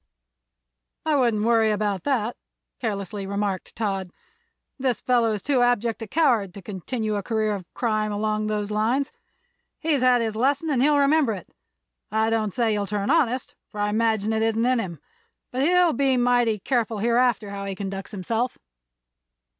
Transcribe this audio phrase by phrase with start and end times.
[1.05, 2.35] "I wouldn't worry about that,"
[2.79, 4.09] carelessly remarked Todd.
[4.79, 8.71] "This fellow is too abject a coward to continue a career of crime along those
[8.71, 9.11] lines.
[9.77, 11.49] He's had his lesson, and he'll remember it.
[12.11, 14.99] I don't say he'll turn honest, for I imagine it isn't in him;
[15.51, 18.57] but he'll be mighty careful hereafter how he conducts himself."